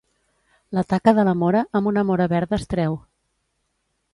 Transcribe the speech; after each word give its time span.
La 0.77 0.83
taca 0.93 1.13
de 1.19 1.25
la 1.27 1.35
mora 1.43 1.61
amb 1.81 1.91
una 1.91 2.05
mora 2.13 2.27
verda 2.33 2.59
es 2.61 2.67
treu. 2.73 2.99